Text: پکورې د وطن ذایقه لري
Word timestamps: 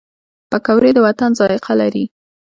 پکورې 0.51 0.91
د 0.93 0.97
وطن 1.07 1.31
ذایقه 1.39 1.73
لري 1.81 2.05